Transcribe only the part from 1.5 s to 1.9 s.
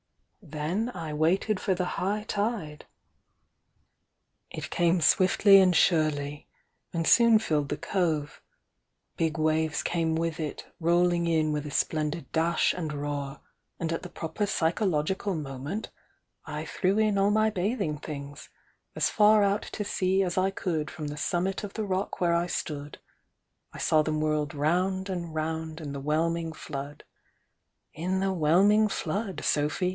for the